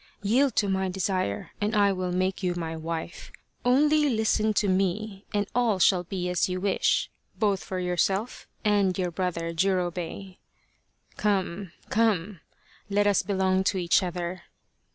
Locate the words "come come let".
11.17-13.05